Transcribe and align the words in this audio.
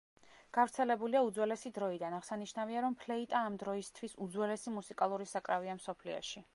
გავრცელებულია 0.57 1.21
უძველესი 1.27 1.71
დროიდან, 1.75 2.15
აღსანიშნავია, 2.21 2.81
რომ 2.87 2.97
ფლეიტა 3.05 3.45
ამ 3.51 3.61
დროისთვის 3.65 4.19
უძველესი 4.27 4.75
მუსიკალური 4.81 5.33
საკრავია 5.35 5.83
მსოფლიოში. 5.83 6.49